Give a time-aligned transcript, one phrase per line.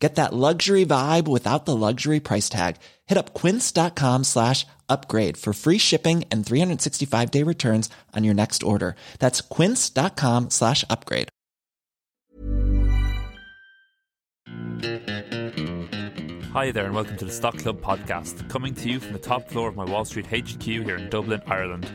[0.00, 2.76] Get that luxury vibe without the luxury price tag.
[3.06, 8.62] Hit up quince.com slash upgrade for free shipping and 365 day returns on your next
[8.62, 8.96] order.
[9.18, 11.28] That's quince.com slash upgrade.
[16.52, 19.48] Hi there, and welcome to the Stock Club podcast, coming to you from the top
[19.48, 21.88] floor of my Wall Street HQ here in Dublin, Ireland.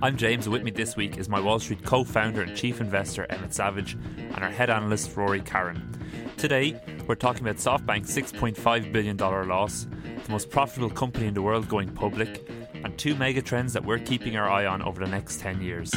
[0.00, 3.26] I'm James, with me this week is my Wall Street co founder and chief investor,
[3.30, 5.92] Emmett Savage, and our head analyst, Rory Karen.
[6.36, 9.88] Today, we're talking about SoftBank's $6.5 billion loss,
[10.24, 13.98] the most profitable company in the world going public, and two mega trends that we're
[13.98, 15.92] keeping our eye on over the next 10 years.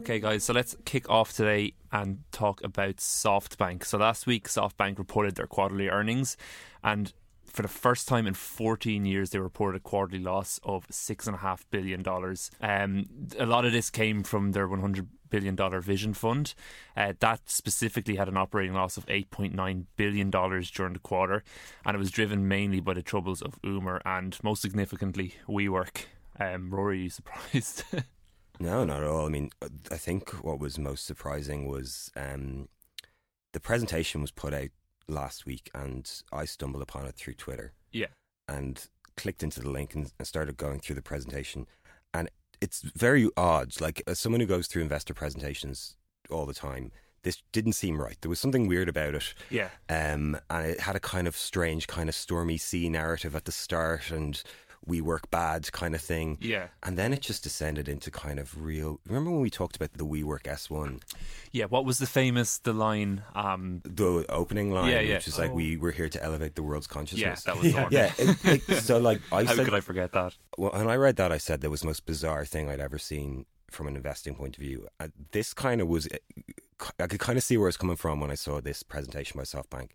[0.00, 3.84] Okay, guys, so let's kick off today and talk about SoftBank.
[3.84, 6.36] So last week, SoftBank reported their quarterly earnings,
[6.82, 7.12] and
[7.48, 12.02] for the first time in 14 years, they reported a quarterly loss of $6.5 billion.
[12.60, 13.06] Um,
[13.38, 16.54] a lot of this came from their 100 billion dollar vision fund.
[16.96, 21.42] Uh, that specifically had an operating loss of 8.9 billion dollars during the quarter,
[21.84, 26.04] and it was driven mainly by the troubles of Uber and most significantly WeWork.
[26.40, 27.84] Um, Rory, are you surprised?
[28.60, 29.26] no, not at all.
[29.26, 29.50] I mean,
[29.90, 32.68] I think what was most surprising was um,
[33.52, 34.68] the presentation was put out
[35.08, 37.72] last week, and I stumbled upon it through Twitter.
[37.92, 38.08] Yeah,
[38.46, 41.66] and clicked into the link and, and started going through the presentation,
[42.14, 43.80] and it's very odd.
[43.80, 45.96] Like as someone who goes through investor presentations
[46.30, 46.92] all the time,
[47.22, 48.16] this didn't seem right.
[48.20, 49.34] There was something weird about it.
[49.50, 49.70] Yeah.
[49.88, 53.52] Um, and it had a kind of strange, kind of stormy sea narrative at the
[53.52, 54.42] start, and
[54.86, 56.38] we work bad kind of thing.
[56.40, 56.68] Yeah.
[56.82, 59.00] And then it just descended into kind of real.
[59.06, 61.02] Remember when we talked about the WeWork S1?
[61.52, 61.66] Yeah.
[61.66, 63.22] What was the famous the line?
[63.34, 65.14] Um, the opening line, yeah, yeah.
[65.14, 65.54] which is like, oh.
[65.54, 67.92] "We were here to elevate the world's consciousness." Yeah, that was the one.
[67.92, 68.12] yeah.
[68.18, 70.36] It, it, so like, I how said, could I forget that?
[70.56, 72.98] Well, when I read that, I said that was the most bizarre thing I'd ever
[72.98, 74.88] seen from an investing point of view.
[74.98, 76.08] Uh, this kind of was.
[77.00, 79.44] I could kind of see where it's coming from when I saw this presentation by
[79.44, 79.90] SoftBank.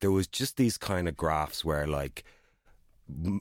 [0.00, 2.24] There was just these kind of graphs where like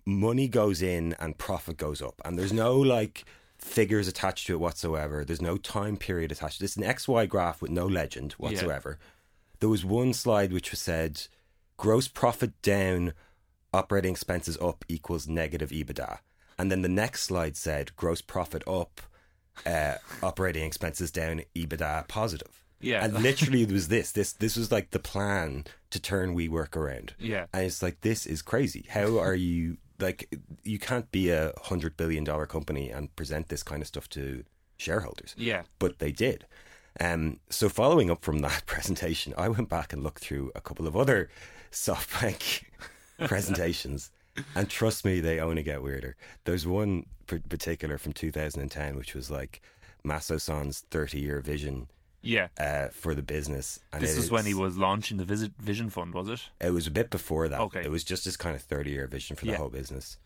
[0.05, 3.25] money goes in and profit goes up, and there's no like
[3.57, 5.23] figures attached to it whatsoever.
[5.23, 6.61] There's no time period attached.
[6.61, 8.97] It's an XY graph with no legend whatsoever.
[8.99, 9.07] Yeah.
[9.59, 11.27] There was one slide which said
[11.77, 13.13] gross profit down,
[13.73, 16.19] operating expenses up equals negative EBITDA.
[16.57, 19.01] And then the next slide said gross profit up,
[19.65, 22.60] uh, operating expenses down, EBITDA positive.
[22.81, 23.03] Yeah.
[23.03, 24.11] And literally it was this.
[24.11, 27.13] This this was like the plan to turn WeWork around.
[27.19, 27.45] Yeah.
[27.53, 28.85] And it's like this is crazy.
[28.89, 30.33] How are you like
[30.63, 34.43] you can't be a hundred billion dollar company and present this kind of stuff to
[34.77, 35.35] shareholders.
[35.37, 35.61] Yeah.
[35.79, 36.45] But they did.
[36.99, 40.87] Um, so following up from that presentation, I went back and looked through a couple
[40.87, 41.29] of other
[41.71, 42.63] SoftBank
[43.27, 44.11] presentations.
[44.55, 46.15] And trust me, they only get weirder.
[46.45, 49.61] There's one particular from 2010, which was like
[50.05, 51.87] Masayoshi Son's 30 year vision
[52.21, 52.47] yeah.
[52.57, 53.79] Uh, for the business.
[53.91, 56.41] And this is when he was launching the Visit Vision Fund, was it?
[56.59, 57.59] It was a bit before that.
[57.61, 57.81] Okay.
[57.83, 59.57] It was just this kind of 30 year vision for the Yeah.
[59.57, 60.17] whole business.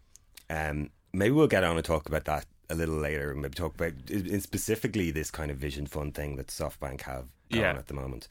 [0.49, 3.31] Um, maybe we'll get on and talk about that a little later.
[3.31, 7.25] and Maybe talk about in specifically this kind of vision fund thing that SoftBank have
[7.49, 7.71] Yeah.
[7.77, 8.27] at the moment.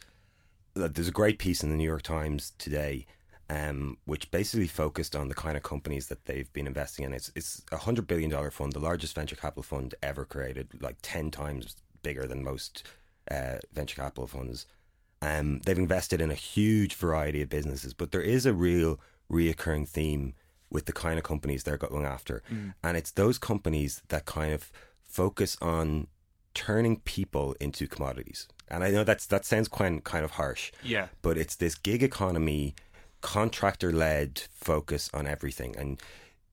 [0.75, 3.07] There's a great piece in the New York Times today,
[3.49, 7.13] um, which basically focused on the kind of companies that they've been investing in.
[7.13, 10.97] It's it's a hundred billion dollar fund, the largest venture capital fund ever created, like
[11.03, 12.83] ten times bigger than most
[13.31, 14.67] uh, venture capital funds.
[15.23, 19.89] Um, they've invested in a huge variety of businesses, but there is a real reoccurring
[19.89, 20.35] theme
[20.71, 22.43] with the kind of companies they're going after,
[22.83, 24.71] and it's those companies that kind of
[25.03, 26.09] focus on
[26.53, 28.49] turning people into commodities.
[28.69, 31.09] And I know that's that sounds quite kind of harsh, Yeah.
[31.23, 32.75] but it's this gig economy,
[33.21, 36.01] contractor led focus on everything, and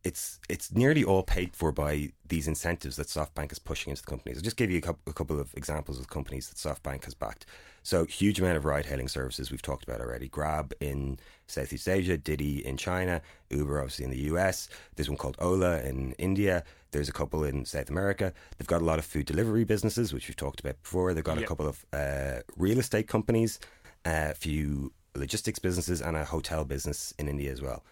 [0.03, 4.09] it's it's nearly all paid for by these incentives that SoftBank is pushing into the
[4.09, 4.37] companies.
[4.37, 7.13] I'll just give you a couple, a couple of examples of companies that SoftBank has
[7.13, 7.45] backed.
[7.83, 10.27] So, huge amount of ride hailing services we've talked about already.
[10.27, 14.69] Grab in Southeast Asia, Didi in China, Uber obviously in the US.
[14.95, 16.63] There's one called Ola in India.
[16.91, 18.33] There's a couple in South America.
[18.57, 21.13] They've got a lot of food delivery businesses, which we've talked about before.
[21.13, 23.59] They've got a couple of uh, real estate companies,
[24.05, 27.83] a few logistics businesses, and a hotel business in India as well.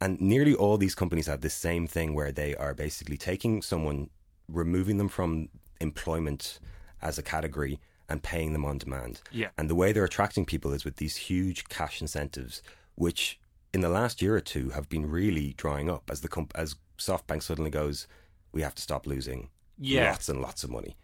[0.00, 4.10] And nearly all these companies have this same thing where they are basically taking someone,
[4.48, 5.48] removing them from
[5.80, 6.58] employment
[7.02, 9.20] as a category, and paying them on demand.
[9.30, 9.48] Yeah.
[9.58, 12.62] And the way they're attracting people is with these huge cash incentives,
[12.94, 13.38] which
[13.74, 16.76] in the last year or two have been really drying up as the comp- as
[16.98, 18.06] SoftBank suddenly goes,
[18.52, 20.10] we have to stop losing Yeah.
[20.10, 20.96] lots and lots of money,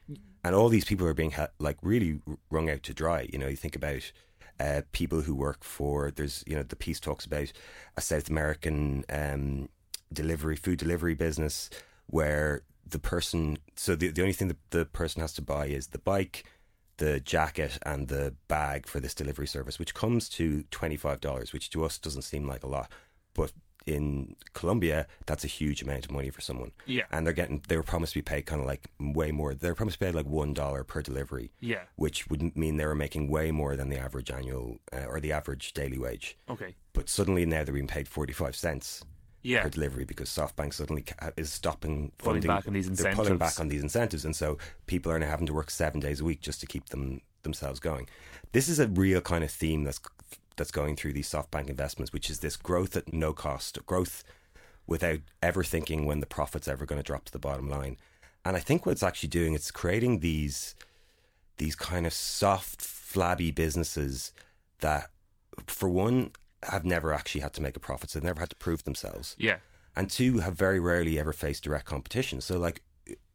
[0.42, 2.20] and all these people are being ha- like really
[2.50, 3.28] wrung out to dry.
[3.30, 4.10] You know, you think about
[4.60, 7.52] uh, people who work for there's you know the piece talks about
[7.96, 9.68] a South American um,
[10.12, 11.70] delivery food delivery business
[12.06, 15.88] where the person so the the only thing that the person has to buy is
[15.88, 16.44] the bike
[16.98, 21.84] the jacket and the bag for this delivery service, which comes to $25, which to
[21.84, 22.90] us doesn't seem like a lot.
[23.34, 23.52] But
[23.86, 26.72] in Colombia, that's a huge amount of money for someone.
[26.86, 27.02] Yeah.
[27.10, 29.54] And they're getting, they were promised to be paid kind of like way more.
[29.54, 31.50] They were promised to be paid like $1 per delivery.
[31.60, 31.82] Yeah.
[31.96, 35.32] Which would mean they were making way more than the average annual uh, or the
[35.32, 36.38] average daily wage.
[36.48, 36.74] Okay.
[36.92, 39.02] But suddenly now they're being paid 45 cents
[39.42, 39.62] Yeah.
[39.62, 41.04] per delivery because SoftBank suddenly
[41.36, 42.42] is stopping funding.
[42.42, 45.28] Pulling back on these They're pulling back on these incentives, and so people are now
[45.28, 48.08] having to work seven days a week just to keep them themselves going.
[48.52, 50.00] This is a real kind of theme that's
[50.56, 54.24] that's going through these SoftBank investments, which is this growth at no cost, growth
[54.86, 57.96] without ever thinking when the profit's ever going to drop to the bottom line.
[58.44, 60.74] And I think what it's actually doing, it's creating these
[61.56, 64.32] these kind of soft, flabby businesses
[64.80, 65.10] that,
[65.66, 66.32] for one,
[66.64, 68.10] have never actually had to make a profit.
[68.10, 69.36] So they've never had to prove themselves.
[69.38, 69.58] Yeah.
[69.94, 72.40] And two, have very rarely ever faced direct competition.
[72.40, 72.82] So, like,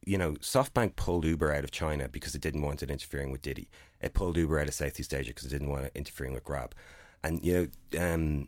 [0.05, 3.41] you know, SoftBank pulled Uber out of China because it didn't want it interfering with
[3.41, 3.69] Didi.
[4.01, 6.75] It pulled Uber out of Southeast Asia because it didn't want it interfering with Grab.
[7.23, 8.47] And, you know, um,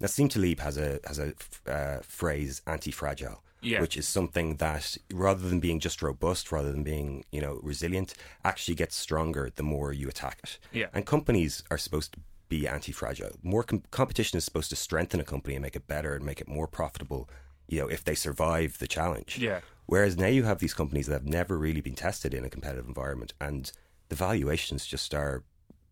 [0.00, 1.32] Nassim Taleb has a, has a
[1.70, 3.42] uh, phrase, anti-fragile.
[3.62, 3.80] Yeah.
[3.80, 8.14] Which is something that, rather than being just robust, rather than being, you know, resilient,
[8.44, 10.58] actually gets stronger the more you attack it.
[10.72, 10.86] Yeah.
[10.92, 13.30] And companies are supposed to be anti-fragile.
[13.42, 16.40] More com- competition is supposed to strengthen a company and make it better and make
[16.40, 17.28] it more profitable.
[17.66, 19.38] You know, if they survive the challenge.
[19.38, 19.62] Yeah.
[19.86, 22.86] Whereas now you have these companies that have never really been tested in a competitive
[22.86, 23.72] environment, and
[24.10, 25.42] the valuations just are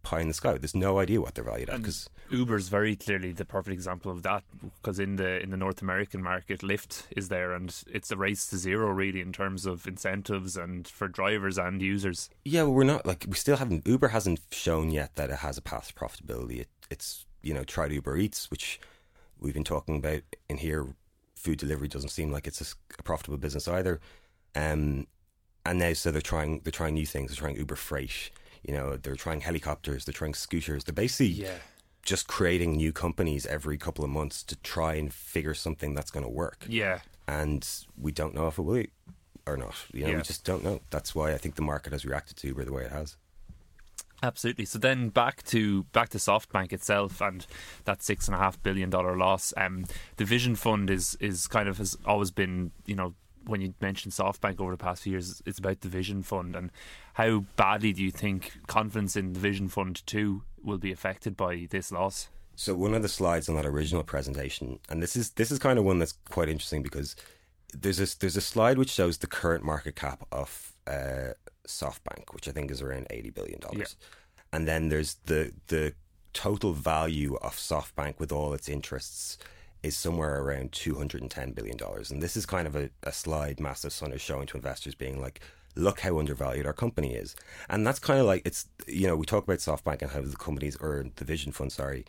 [0.04, 0.56] pie in the sky.
[0.56, 4.22] There's no idea what they're valued at because Uber's very clearly the perfect example of
[4.22, 4.44] that
[4.80, 8.46] because in the in the North American market, Lyft is there, and it's a race
[8.48, 12.30] to zero really in terms of incentives and for drivers and users.
[12.44, 13.86] yeah, well, we're not like we still haven't.
[13.86, 16.60] Uber hasn't shown yet that it has a path to profitability.
[16.60, 18.80] It, it's you know tried Uber Eats, which
[19.38, 20.94] we've been talking about in here.
[21.34, 24.00] Food delivery doesn't seem like it's a profitable business either.
[24.54, 25.06] Um,
[25.66, 27.30] and now so they're trying they're trying new things.
[27.30, 28.30] They're trying Uber Freight.
[28.66, 30.04] You know, they're trying helicopters.
[30.04, 30.84] They're trying scooters.
[30.84, 31.46] They're basically
[32.04, 36.24] just creating new companies every couple of months to try and figure something that's going
[36.24, 36.64] to work.
[36.68, 37.66] yeah, And
[37.98, 38.84] we don't know if it will
[39.46, 39.74] or not.
[39.92, 40.16] You know, Yeah.
[40.16, 40.80] we just don't know.
[40.90, 43.16] That's why I think the market has reacted to Uber the way it has.
[44.22, 44.64] Absolutely.
[44.64, 47.46] So then back to back to SoftBank itself and
[47.84, 49.52] that six and a half billion dollar loss.
[49.56, 49.84] Um,
[50.16, 53.14] the Vision Fund is is kind of has always been you know
[53.46, 56.70] when you mentioned SoftBank over the past few years, it's about the Vision Fund and
[57.14, 61.66] how badly do you think confidence in the Vision Fund too will be affected by
[61.70, 62.28] this loss?
[62.56, 65.78] So one of the slides on that original presentation, and this is this is kind
[65.78, 67.16] of one that's quite interesting because
[67.72, 71.34] there's a there's a slide which shows the current market cap of uh,
[71.66, 73.96] SoftBank, which I think is around eighty billion dollars,
[74.52, 75.94] and then there's the the
[76.32, 79.38] total value of SoftBank with all its interests
[79.84, 82.90] is somewhere around two hundred and ten billion dollars, and this is kind of a,
[83.02, 85.40] a slide Masa Son is showing to investors, being like.
[85.76, 87.34] Look how undervalued our company is,
[87.68, 88.68] and that's kind of like it's.
[88.86, 92.04] You know, we talk about SoftBank and how the companies or the Vision Fund, sorry,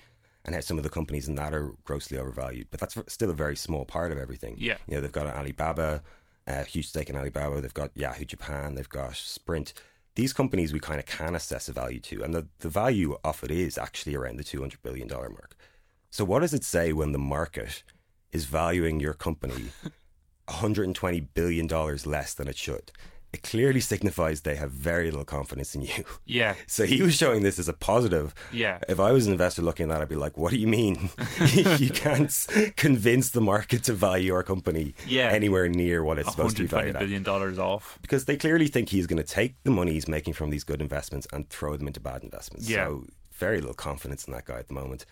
[0.45, 2.67] and how some of the companies in that are grossly overvalued.
[2.69, 4.55] But that's still a very small part of everything.
[4.59, 4.77] Yeah.
[4.87, 6.03] You know, they've got Alibaba,
[6.45, 7.59] a huge stake in Alibaba.
[7.59, 8.75] They've got Yahoo Japan.
[8.75, 9.73] They've got Sprint.
[10.13, 13.43] These companies we kind of can assess a value to, and the, the value of
[13.43, 15.55] it is actually around the $200 billion mark.
[16.15, 17.83] So, what does it say when the market
[18.31, 19.65] is valuing your company
[20.47, 22.93] $120 billion less than it should?
[23.33, 26.05] It clearly signifies they have very little confidence in you.
[26.25, 28.33] Yeah, So he was showing this as a positive.
[28.53, 28.79] Yeah.
[28.87, 31.09] If I was an investor looking at that, I'd be like, "What do you mean?
[31.53, 32.33] you can't
[32.77, 35.31] convince the market to value our company Yeah.
[35.31, 37.99] anywhere near what it's supposed to be 120 valued at?" billion dollars off.
[38.01, 40.79] Because they clearly think he's going to take the money he's making from these good
[40.81, 42.69] investments and throw them into bad investments.
[42.69, 42.85] Yeah.
[42.85, 43.03] So
[43.33, 45.05] very little confidence in that guy at the moment.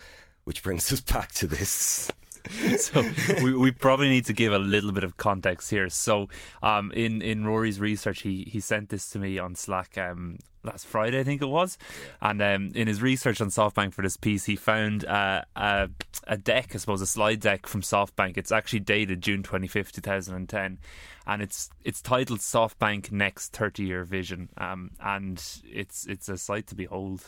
[0.44, 2.10] Which brings us back to this.
[2.76, 3.02] so
[3.42, 5.88] we, we probably need to give a little bit of context here.
[5.88, 6.28] So,
[6.62, 10.86] um, in in Rory's research, he he sent this to me on Slack um, last
[10.86, 11.78] Friday, I think it was,
[12.20, 15.88] and um, in his research on SoftBank for this piece, he found uh, a
[16.26, 18.36] a deck, I suppose, a slide deck from SoftBank.
[18.36, 20.78] It's actually dated June twenty fifth, two thousand and ten,
[21.26, 26.66] and it's it's titled SoftBank Next Thirty Year Vision, um, and it's it's a sight
[26.68, 27.24] to behold.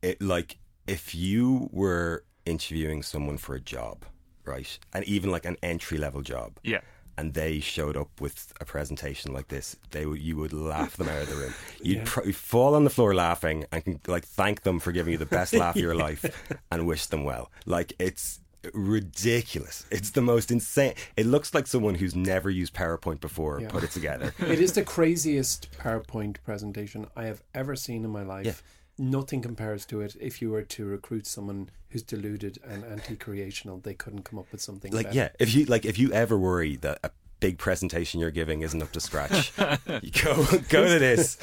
[0.00, 4.04] it like if you were interviewing someone for a job,
[4.44, 6.80] right, and even like an entry level job, Yeah.
[7.18, 11.08] and they showed up with a presentation like this, they would you would laugh them
[11.08, 11.54] out of the room.
[11.82, 15.18] You'd pro- fall on the floor laughing and can, like thank them for giving you
[15.18, 16.24] the best laugh of your life
[16.70, 17.50] and wish them well.
[17.66, 18.40] Like it's
[18.74, 19.86] ridiculous.
[19.90, 20.94] It's the most insane.
[21.16, 23.68] It looks like someone who's never used PowerPoint before Yeah.
[23.68, 24.34] put it together.
[24.40, 28.46] It is the craziest PowerPoint presentation I have ever seen in my life.
[28.46, 28.54] Yeah.
[28.98, 30.16] Nothing compares to it.
[30.20, 34.60] If you were to recruit someone who's deluded and anti-creational, they couldn't come up with
[34.60, 34.92] something.
[34.92, 35.16] like better.
[35.16, 38.82] yeah, if you like if you ever worry that a big presentation you're giving isn't
[38.82, 39.52] up to scratch,
[40.02, 41.36] you go go to this,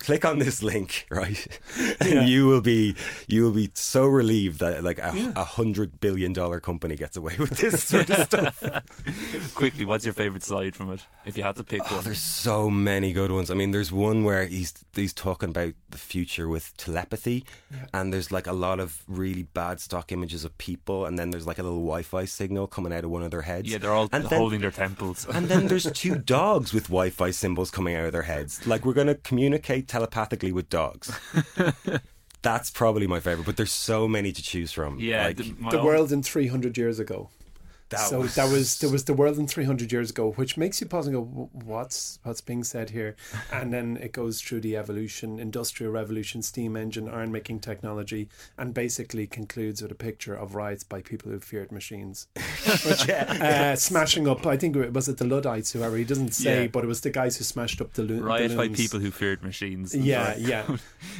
[0.00, 1.46] click on this link, right,
[2.00, 2.24] and Yeah.
[2.24, 2.96] you will be
[3.28, 7.36] you will be so relieved that like a, a hundred billion dollar company gets away
[7.38, 8.62] with this sort of stuff.
[9.54, 11.00] Quickly, what's your favourite slide from it?
[11.24, 12.04] If you had to pick Oh, one.
[12.04, 13.50] there's so many good ones.
[13.50, 17.44] I mean, there's one where he's he's talking about the future with telepathy,
[17.92, 21.46] and there's like a lot of really bad stock images of people, and then there's
[21.46, 23.70] like a little Wi-Fi signal coming out of one of their heads.
[23.70, 25.25] Yeah, they're all and then, holding their temples.
[25.34, 28.66] and then there's two dogs with Wi-Fi symbols coming out of their heads.
[28.66, 31.12] Like we're going to communicate telepathically with dogs.
[32.42, 35.00] That's probably my favorite, but there's so many to choose from.
[35.00, 37.30] yeah, Like, the, the world in 300 years ago.
[37.90, 40.80] That so was that was there was the world in 300 years ago, which makes
[40.80, 43.14] you pause and go, "What's what's being said here?"
[43.52, 48.28] And then it goes through the evolution, industrial revolution, steam engine, iron making technology,
[48.58, 52.26] and basically concludes with a picture of riots by people who feared machines,
[53.08, 54.46] uh, smashing up.
[54.46, 56.68] I think it was it the Luddites, whoever he doesn't say, Yeah.
[56.68, 59.42] but it was the guys who smashed up the lo- Riot by people who feared
[59.42, 59.94] machines.
[59.94, 60.38] Yeah, Right.
[60.38, 60.76] yeah.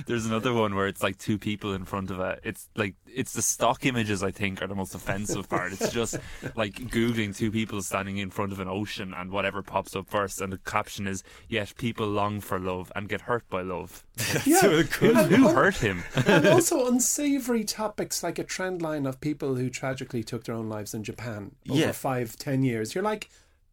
[0.06, 2.38] There's another one where it's like two people in front of a.
[2.42, 5.73] It's like it's the stock images I think are the most offensive part.
[5.73, 6.18] It's just
[6.56, 10.40] like googling two people standing in front of an ocean and whatever pops up first,
[10.40, 14.04] and the caption is "Yet people long for love and get hurt by love."
[14.46, 14.60] Yeah.
[14.60, 15.16] so good.
[15.16, 16.02] And- Who hurt him?
[16.26, 20.68] and also unsavory topics like a trend line of people who tragically took their own
[20.68, 21.92] lives in Japan over Yeah.
[21.92, 22.94] five, ten years.
[22.94, 23.28] You're like,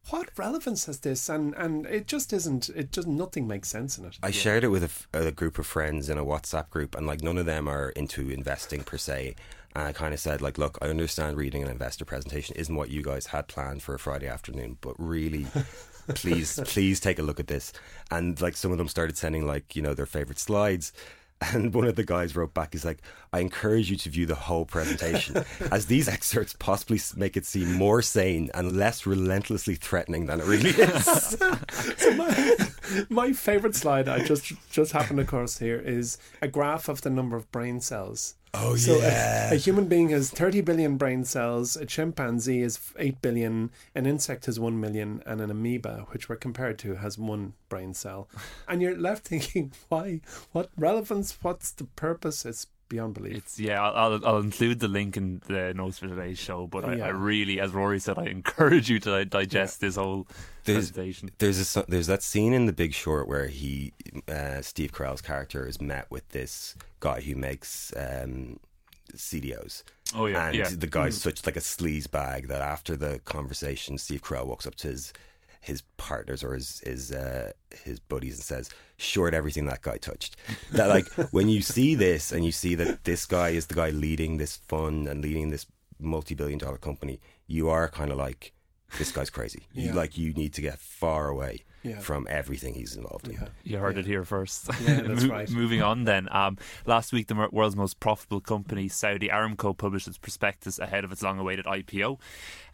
[0.09, 1.29] what relevance has this?
[1.29, 2.67] And and it just isn't.
[2.69, 4.17] It just nothing makes sense in it.
[4.21, 7.37] I shared it with a group of friends in a WhatsApp group, and like none
[7.37, 9.35] of them are into investing per se.
[9.75, 12.91] And I kind of said, like, look, I understand reading an investor presentation isn't what
[12.91, 15.47] you guys had planned for a Friday afternoon, but really,
[16.09, 17.73] please, please take a look at this.
[18.11, 20.91] And like some of them started sending like you know their favorite slides.
[21.53, 22.99] And one of the guys wrote back, he's like,
[23.33, 27.73] I encourage you to view the whole presentation, as these excerpts possibly make it seem
[27.73, 31.05] more sane and less relentlessly threatening than it really is.
[31.97, 32.57] So my,
[33.09, 37.35] my favorite slide I just just happened across here is a graph of the number
[37.35, 38.35] of brain cells.
[38.55, 39.51] Oh, so yeah.
[39.51, 44.05] a, a human being has 30 billion brain cells, a chimpanzee is 8 billion, an
[44.05, 48.29] insect has 1 million, and an amoeba, which we're compared to, has one brain cell.
[48.67, 50.21] And you're left thinking, why?
[50.51, 51.35] What relevance?
[51.41, 52.45] What's the purpose?
[52.45, 53.35] It's beyond belief.
[53.37, 53.81] It's yeah.
[53.83, 56.67] I'll, I'll I'll include the link in the notes for today's show.
[56.67, 57.05] But I, Yeah.
[57.07, 60.27] I really, as Rory said, I encourage you to digest this whole
[60.65, 61.29] There's- presentation.
[61.39, 63.93] There's a there's that scene in The Big Short where he
[64.27, 68.59] uh, Steve Carell's character is met with this guy who makes um,
[69.15, 69.83] CDOs.
[70.15, 70.69] Oh yeah, and yeah.
[70.69, 74.75] the guy's such like a sleaze bag that after the conversation, Steve Carell walks up
[74.75, 75.11] to his
[75.63, 77.51] his partners or his his uh,
[77.83, 80.35] his buddies and says, "Short everything that guy touched."
[80.71, 83.89] That like when you see this and you see that this guy is the guy
[83.89, 85.65] leading this fund and leading this
[85.99, 88.51] multi-billion dollar company, you are kind of like,
[88.97, 89.63] this guy's crazy.
[89.73, 91.99] You like you need to get far away Yeah.
[91.99, 93.33] from everything he's involved in.
[93.35, 93.47] Yeah.
[93.63, 94.01] You heard Yeah.
[94.01, 94.69] it here first.
[94.81, 95.49] Yeah, that's Mo- right.
[95.49, 96.27] Moving on then.
[96.31, 101.11] Um, last week, the world's most profitable company, Saudi Aramco, published its prospectus ahead of
[101.13, 102.19] its long awaited IPO.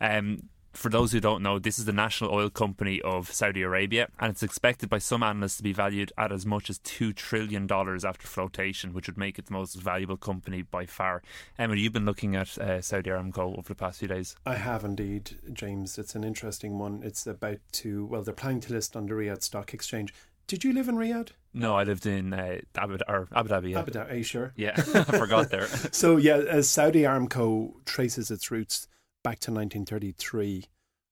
[0.01, 4.09] Um, for those who don't know, this is the national oil company of Saudi Arabia,
[4.19, 7.67] and it's expected by some analysts to be valued at as much as $2 trillion
[7.71, 11.21] after flotation, which would make it the most valuable company by far.
[11.57, 14.35] Emmett, you've been looking at uh, Saudi Aramco over the past few days.
[14.45, 15.97] I have indeed, James.
[15.97, 17.01] It's an interesting one.
[17.03, 20.13] It's about to, well, they're planning to list on the Riyadh Stock Exchange.
[20.47, 21.29] Did you live in Riyadh?
[21.53, 23.71] No, I lived in uh, Abu, or Abu Dhabi.
[23.71, 24.53] Yeah, Abu Dhabi, are you sure?
[24.55, 24.73] yeah.
[24.77, 25.67] I forgot there.
[25.91, 28.87] So, yeah, uh, Saudi Aramco traces its roots
[29.23, 30.65] back to 1933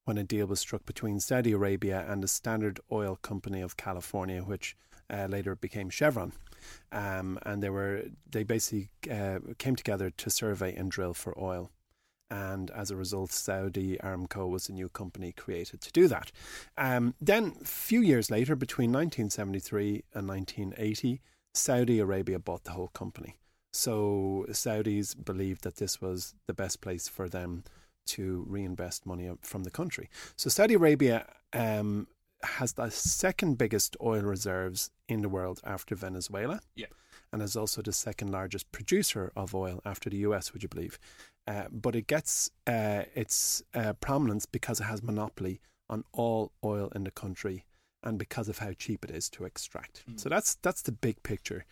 [0.05, 4.41] when a deal was struck between Saudi Arabia and the Standard Oil Company of California,
[4.41, 4.77] which
[5.09, 6.31] uh, later became Chevron.
[6.91, 11.71] Um, and they were they basically uh, came together to survey and drill for oil.
[12.29, 16.31] And as a result, Saudi Aramco was a new company created to do that.
[16.77, 21.21] Um, then, a few years later, between 1973 and 1980,
[21.53, 23.35] Saudi Arabia bought the whole company.
[23.71, 27.63] So Saudis believed that this was the best place for them
[28.07, 30.09] to reinvest money from the country.
[30.35, 32.07] So Saudi Arabia um,
[32.43, 36.61] has the second biggest oil reserves in the world after Venezuela.
[36.75, 36.87] Yeah.
[37.33, 40.97] And is also the second largest producer of oil after the US, would you believe?
[41.45, 46.91] Uh, but it gets uh, its uh, prominence because it has monopoly on all oil
[46.95, 47.65] in the country
[48.07, 50.03] and because of how cheap it is to extract.
[50.09, 50.19] Mm.
[50.19, 51.65] So that's that's the big picture.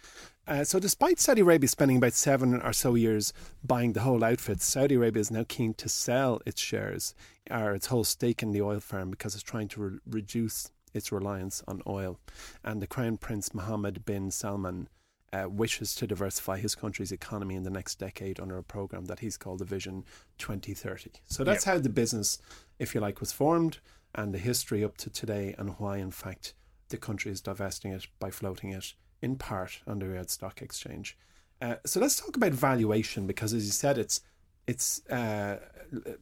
[0.48, 4.62] Uh, so despite Saudi Arabia spending about seven or so years buying the whole outfit,
[4.62, 7.16] Saudi Arabia is now keen to sell its shares
[7.50, 11.12] or its whole stake in the oil firm because it's trying to re- reduce its
[11.12, 12.20] reliance on oil.
[12.64, 14.90] And the Crown Prince Mohammed bin Salman
[15.34, 19.20] uh, wishes to diversify his country's economy in the next decade under a program that
[19.20, 20.06] he's called the Vision
[20.38, 21.12] 2030.
[21.26, 21.76] So that's yep.
[21.76, 22.40] how the business,
[22.78, 23.80] if you like, was formed
[24.16, 26.54] and the history up to today and why, in fact,
[26.90, 31.18] the country is divesting it by floating it in part on the Riyadh Stock Exchange.
[31.62, 34.22] Uh, so let's talk about valuation because, as you said, it's
[34.68, 35.60] it's uh,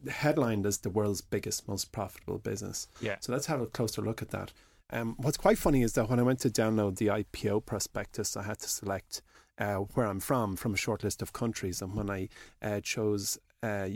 [0.08, 2.88] headlined as the world's biggest, most profitable business.
[3.00, 3.16] Yeah.
[3.20, 4.52] So let's have a closer look at that.
[4.90, 8.42] Um, what's quite funny is that when I went to download the IPO prospectus, I
[8.42, 9.22] had to select
[9.58, 12.28] uh, where I'm from from a short list of countries, and when I
[12.60, 13.88] uh, chose uh,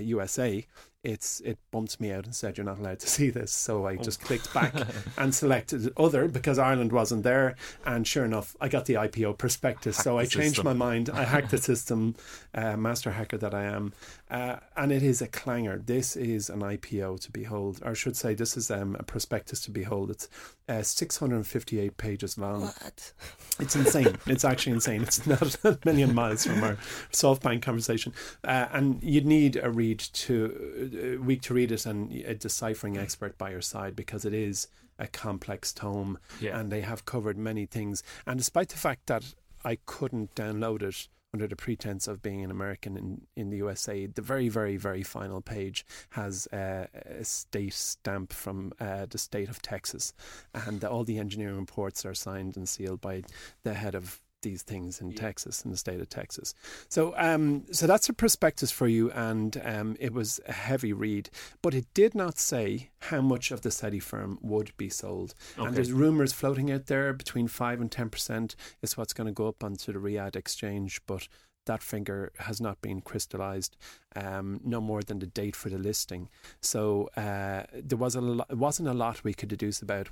[0.00, 0.62] USA, uh,
[1.06, 3.52] it's it bumped me out and said you're not allowed to see this.
[3.52, 4.02] So I oh.
[4.02, 4.74] just clicked back
[5.16, 7.54] and selected other because Ireland wasn't there.
[7.84, 9.96] And sure enough, I got the IPO prospectus.
[9.96, 10.64] so I changed system.
[10.64, 11.08] my mind.
[11.10, 12.16] I hacked the system,
[12.54, 13.92] uh, master hacker that I am,
[14.30, 15.78] uh, and it is a clanger.
[15.78, 19.60] This is an IPO to behold, or I should say, this is um, a prospectus
[19.62, 20.10] to behold.
[20.10, 20.28] It's
[20.68, 22.62] uh, 658 pages long.
[22.62, 23.12] What?
[23.60, 24.16] It's insane.
[24.26, 25.02] it's actually insane.
[25.02, 26.76] It's not a million miles from our
[27.12, 32.34] SoftBank conversation, uh, and you'd need a read to week to read it and a
[32.34, 36.58] deciphering expert by your side because it is a complex tome yeah.
[36.58, 38.02] and they have covered many things.
[38.26, 39.34] And despite the fact that
[39.64, 44.06] I couldn't download it under the pretense of being an American in, in the USA,
[44.06, 49.50] the very, very, very final page has uh, a state stamp from uh, the state
[49.50, 50.14] of Texas.
[50.54, 53.22] And all the engineering reports are signed and sealed by
[53.64, 55.20] the head of these things in yeah.
[55.26, 56.54] Texas, in the state of Texas.
[56.88, 61.28] So, um, so that's a prospectus for you, and um, it was a heavy read,
[61.62, 65.34] but it did not say how much of the Saudi firm would be sold.
[65.58, 65.66] Okay.
[65.66, 69.32] And there's rumours floating out there between five and ten percent is what's going to
[69.42, 71.28] go up onto the Riyadh exchange, but
[71.66, 73.76] that finger has not been crystallized,
[74.14, 76.28] um, no more than the date for the listing.
[76.60, 80.08] So uh, there was a lo- it wasn't a lot we could deduce about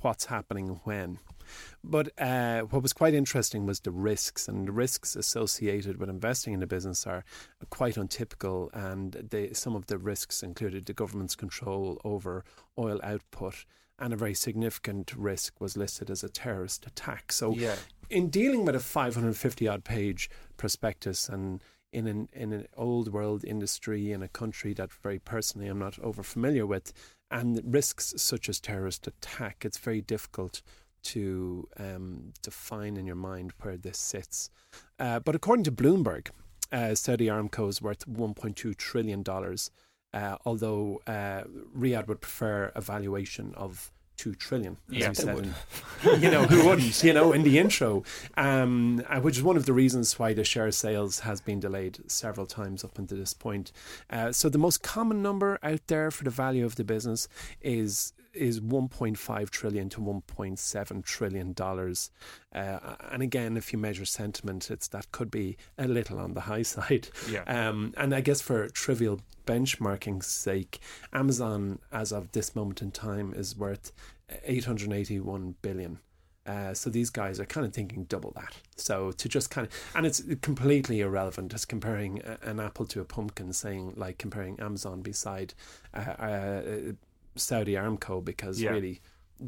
[0.00, 1.18] what's happening when.
[1.82, 6.52] But uh, what was quite interesting was the risks, and the risks associated with investing
[6.52, 7.24] in a business are
[7.70, 8.70] quite untypical.
[8.72, 12.44] And they, some of the risks included the government's control over
[12.78, 13.64] oil output,
[13.98, 17.32] and a very significant risk was listed as a terrorist attack.
[17.32, 17.76] So, yeah.
[18.10, 23.44] in dealing with a 550 odd page prospectus and in an in an old world
[23.44, 26.92] industry in a country that very personally I'm not over familiar with,
[27.30, 30.62] and risks such as terrorist attack, it's very difficult
[31.02, 34.50] to um, define in your mind where this sits.
[34.98, 36.28] Uh, but according to Bloomberg,
[36.72, 39.70] uh, Saudi Aramco is worth 1.2 trillion dollars,
[40.12, 41.44] uh, although uh,
[41.76, 44.76] Riyadh would prefer a valuation of two trillion.
[44.90, 45.54] As yeah, you said,
[46.22, 47.02] you know who wouldn't?
[47.08, 48.02] You know, in the intro,
[48.36, 51.98] um, uh, which is one of the reasons why the share sales has been delayed
[52.10, 53.72] several times up until this point.
[54.10, 57.28] Uh, so the most common number out there for the value of the business
[57.62, 62.10] is is 1.5 trillion to 1.7 trillion dollars.
[62.54, 66.42] Uh, and again, if you measure sentiment, it's that could be a little on the
[66.42, 67.08] high side.
[67.30, 67.42] Yeah.
[67.44, 70.80] Um, and I guess for trivial benchmarking sake,
[71.12, 73.92] Amazon, as of this moment in time, is worth
[74.44, 75.98] 881 billion.
[76.48, 78.54] Uh, so these guys are kind of thinking double that.
[78.76, 81.52] So to just kind of, and it's completely irrelevant.
[81.52, 85.52] Just comparing an apple to a pumpkin, saying like comparing Amazon beside
[85.92, 86.62] uh, uh,
[87.38, 88.70] Saudi Aramco because yeah.
[88.70, 89.00] really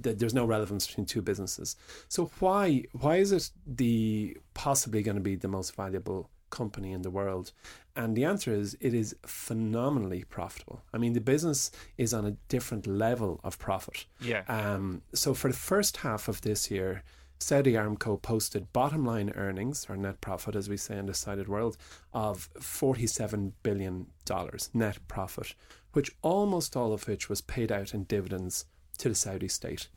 [0.02, 1.76] th- there's no relevance between two businesses.
[2.08, 7.02] So why why is it the possibly going to be the most valuable company in
[7.02, 7.52] the world?
[7.96, 10.82] And the answer is it is phenomenally profitable.
[10.94, 14.06] I mean, the business is on a different level of profit.
[14.20, 14.42] Yeah.
[14.48, 15.02] Um.
[15.14, 17.02] So for the first half of this year.
[17.42, 21.48] Saudi Aramco posted bottom line earnings, or net profit, as we say in the sighted
[21.48, 21.78] world,
[22.12, 24.08] of $47 billion
[24.74, 25.54] net profit,
[25.92, 28.66] which almost all of which was paid out in dividends
[28.98, 29.88] to the Saudi state.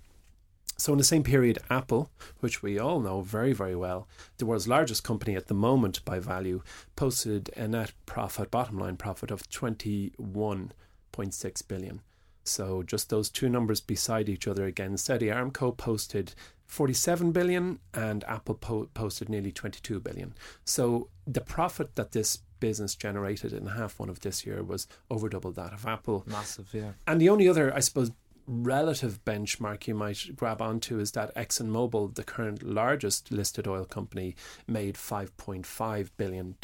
[0.77, 4.67] So, in the same period, Apple, which we all know very, very well, the world's
[4.67, 6.63] largest company at the moment by value,
[6.95, 12.01] posted a net profit, bottom line profit of 21.6 billion.
[12.43, 16.34] So, just those two numbers beside each other again, Saudi Aramco posted
[16.65, 20.34] 47 billion and Apple po- posted nearly 22 billion.
[20.65, 25.28] So, the profit that this business generated in half one of this year was over
[25.28, 26.23] double that of Apple.
[26.26, 26.93] Massive, yeah.
[27.06, 28.12] And the only other, I suppose,
[28.47, 34.38] relative benchmark you might grab onto is that ExxonMobil, the current largest listed oil company,
[34.65, 36.56] made $5.5 billion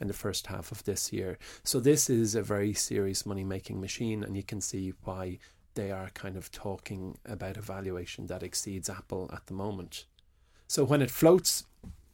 [0.00, 1.38] in the first half of this year.
[1.64, 5.38] So this is a very serious money making machine, and you can see why
[5.72, 10.04] they are kind of talking about a valuation that exceeds Apple at the moment.
[10.68, 11.64] So when it floats,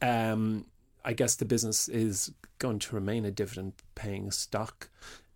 [0.01, 0.67] um,
[1.09, 4.91] I guess the business is going to remain a dividend paying stock.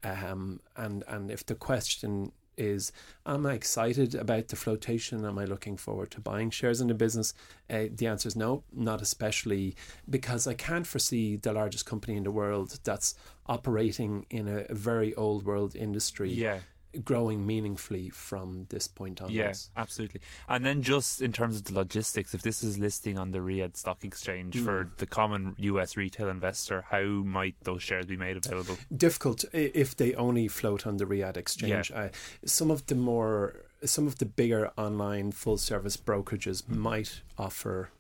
[0.04, 2.92] Um, and and if the question is,
[3.24, 5.24] am I excited about the flotation?
[5.24, 7.32] Am I looking forward to buying shares in the business?
[7.70, 9.74] Uh, the answer is no, not especially,
[10.10, 13.14] because I can't foresee the largest company in the world that's
[13.46, 16.30] operating in a, a very old world industry.
[16.32, 16.58] Yeah
[17.04, 19.34] growing meaningfully from this point onwards.
[19.34, 20.20] Yes, yeah, absolutely.
[20.48, 23.76] And then just in terms of the logistics, if this is listing on the Riyadh
[23.76, 24.64] Stock Exchange mm.
[24.64, 28.76] for the common US retail investor, how might those shares be made available?
[28.94, 31.90] Difficult if they only float on the Riyadh Exchange.
[31.90, 31.98] Yeah.
[31.98, 32.08] Uh,
[32.44, 36.76] some of the more, some of the bigger online full service brokerages mm.
[36.76, 37.90] might offer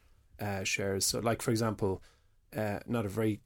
[0.40, 1.06] uh, shares.
[1.06, 2.02] So, like for example,
[2.56, 3.40] uh, not a very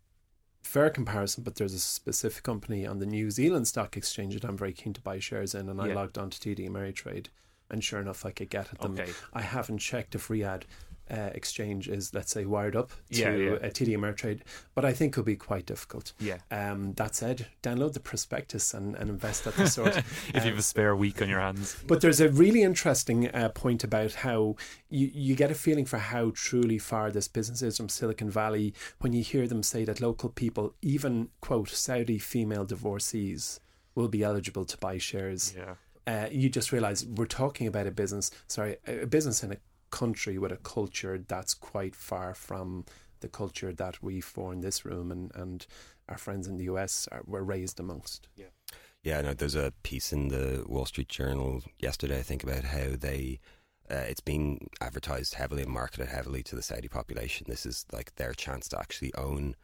[0.66, 4.56] fair comparison, but there's a specific company on the New Zealand Stock Exchange that I'm
[4.56, 7.26] very keen to buy shares in, and I logged on to TD Ameritrade,
[7.70, 8.92] and sure enough, I could get at them.
[8.92, 9.12] Okay.
[9.32, 10.64] I haven't checked if Riyadh
[11.10, 13.50] uh, exchange is, let's say, wired up to yeah, yeah.
[13.62, 14.40] a TD Ameritrade,
[14.74, 16.12] but I think it will be quite difficult.
[16.18, 16.38] Yeah.
[16.50, 19.96] Um, that said, download the prospectus and, and invest at the sort.
[19.96, 21.76] if um, you have a spare week on your hands.
[21.86, 24.56] But there's a really interesting uh, point about how
[24.88, 28.74] you, you get a feeling for how truly far this business is from Silicon Valley
[28.98, 33.60] when you hear them say that local people, even, quote, Saudi female divorcees,
[33.94, 35.54] will be eligible to buy shares.
[35.56, 35.74] Yeah.
[36.06, 39.56] Uh, you just realize we're talking about a business, sorry, a business in a
[39.96, 42.84] country with a culture that's quite far from
[43.20, 45.66] the culture that we for in this room and, and
[46.08, 48.28] our friends in the US are, were raised amongst.
[48.36, 48.52] Yeah.
[49.02, 52.88] Yeah, no, there's a piece in the Wall Street Journal yesterday, I think, about how
[52.98, 53.38] they
[53.88, 57.46] uh, it's being advertised heavily and marketed heavily to the Saudi population.
[57.48, 59.54] This is like their chance to actually own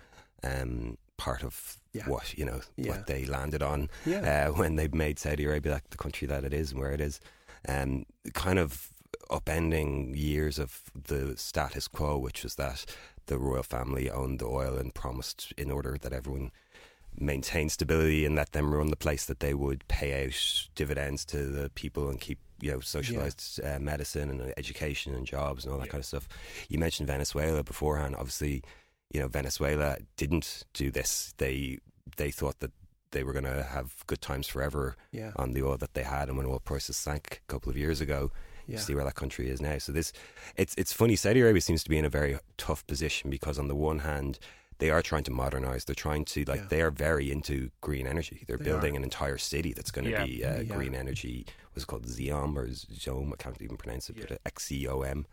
[0.44, 2.08] um, part of yeah.
[2.08, 2.90] what you know yeah.
[2.90, 4.46] what they landed on yeah.
[4.46, 7.00] uh, when they made Saudi Arabia like the country that it is and where it
[7.00, 7.20] is.
[7.68, 8.92] Um, kind of
[9.30, 12.84] upending years of the status quo, which was that
[13.26, 16.50] the royal family owned the oil and promised, in order that everyone
[17.18, 21.46] maintain stability and let them run the place, that they would pay out dividends to
[21.46, 23.76] the people and keep you know socialized yeah.
[23.76, 25.92] uh, medicine and education and jobs and all that yeah.
[25.92, 26.28] kind of stuff.
[26.68, 28.16] You mentioned Venezuela beforehand.
[28.16, 28.62] Obviously,
[29.12, 31.34] you know Venezuela didn't do this.
[31.38, 31.78] They
[32.16, 32.72] they thought that
[33.10, 35.32] they were going to have good times forever yeah.
[35.36, 38.00] on the oil that they had, and when oil prices sank a couple of years
[38.00, 38.30] ago,
[38.72, 38.78] yeah.
[38.80, 39.78] see where that country is now.
[39.78, 40.12] So this,
[40.56, 41.16] it's it's funny.
[41.16, 44.38] Saudi Arabia seems to be in a very tough position because on the one hand,
[44.78, 45.84] they are trying to modernize.
[45.84, 46.66] They're trying to like yeah.
[46.68, 48.44] they are very into green energy.
[48.46, 48.98] They're they building are.
[48.98, 50.24] an entire city that's going to yeah.
[50.24, 50.74] be uh, yeah.
[50.74, 51.46] green energy.
[51.74, 52.06] Was it called?
[52.06, 53.32] Zeom or Zom?
[53.32, 54.16] I can't even pronounce it.
[54.20, 55.26] But X E O M.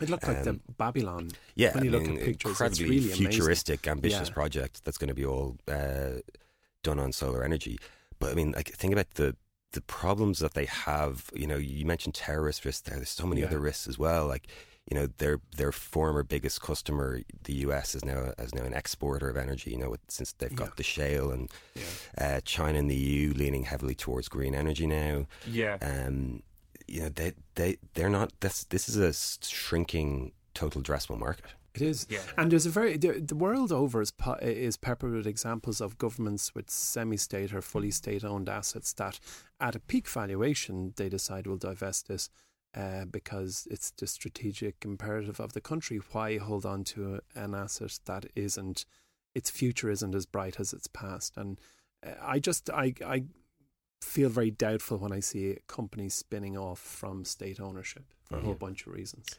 [0.00, 1.30] It looked like the um, Babylon.
[1.54, 3.98] Yeah, when you I mean, look at pictures, incredibly really futuristic, amazing.
[3.98, 6.20] ambitious project that's going to be all uh,
[6.82, 7.78] done on solar energy.
[8.18, 9.36] But I mean, like think about the
[9.72, 12.96] the problems that they have, you know, you mentioned terrorist risks there.
[12.96, 13.46] There's so many yeah.
[13.46, 14.26] other risks as well.
[14.26, 14.48] Like,
[14.90, 19.28] you know, their their former biggest customer, the US, is now is now an exporter
[19.28, 19.70] of energy.
[19.70, 20.74] You know, since they've got yeah.
[20.76, 21.82] the shale and yeah.
[22.18, 25.26] uh, China and the EU leaning heavily towards green energy now.
[25.46, 25.78] Yeah.
[25.80, 26.42] Um,
[26.88, 28.32] you know, they they they're not.
[28.40, 29.12] This this is a
[29.46, 31.44] shrinking total addressable market.
[31.74, 32.20] It is, yeah.
[32.36, 36.54] and there's a very the, the world over is is peppered with examples of governments
[36.54, 39.20] with semi-state or fully state-owned assets that,
[39.60, 42.28] at a peak valuation, they decide will divest this
[42.74, 46.00] uh, because it's the strategic imperative of the country.
[46.12, 48.84] Why hold on to an asset that isn't
[49.34, 51.36] its future isn't as bright as its past?
[51.36, 51.60] And
[52.04, 53.24] uh, I just I I
[54.00, 58.54] feel very doubtful when I see companies spinning off from state ownership for a whole
[58.54, 59.38] bunch of reasons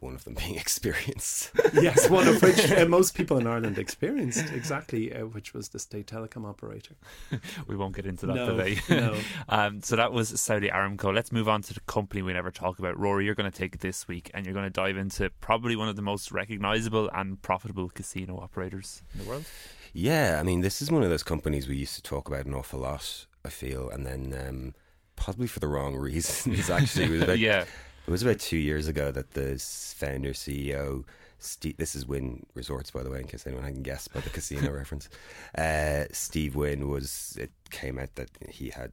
[0.00, 1.50] one of them being experience.
[1.72, 5.78] yes, one of which uh, most people in Ireland experienced exactly, uh, which was the
[5.78, 6.94] state telecom operator.
[7.66, 8.80] we won't get into that no, today.
[8.88, 9.16] no.
[9.48, 11.14] Um, so that was Saudi Aramco.
[11.14, 12.98] Let's move on to the company we never talk about.
[12.98, 15.76] Rory, you're going to take it this week, and you're going to dive into probably
[15.76, 19.44] one of the most recognisable and profitable casino operators in the world.
[19.92, 22.54] Yeah, I mean, this is one of those companies we used to talk about an
[22.54, 23.26] awful lot.
[23.44, 24.34] I feel, and then.
[24.48, 24.74] Um,
[25.16, 26.70] probably for the wrong reasons.
[26.70, 27.66] Actually, yeah,
[28.06, 29.58] it was about two years ago that the
[29.96, 31.04] founder CEO.
[31.42, 34.28] Steve, this is Wynn Resorts, by the way, in case anyone can guess by the
[34.28, 35.08] casino reference.
[35.56, 37.36] Uh, Steve Wynn was.
[37.40, 38.92] It came out that he had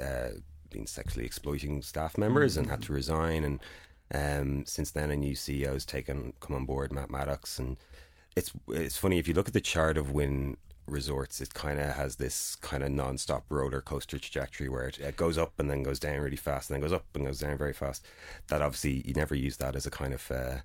[0.00, 0.38] uh,
[0.70, 2.62] been sexually exploiting staff members mm-hmm.
[2.62, 2.94] and had to mm.
[2.94, 3.44] resign.
[3.44, 3.60] And
[4.14, 7.58] um, since then, a new CEO has taken come on board, Matt Maddox.
[7.58, 7.76] And
[8.36, 11.94] it's it's funny if you look at the chart of Wynn resorts, it kind of
[11.94, 15.82] has this kind of non-stop roller coaster trajectory where it, it, goes up and then
[15.82, 18.06] goes down really fast, and then goes up and goes down very fast.
[18.48, 20.56] That obviously you never use that as a kind of uh,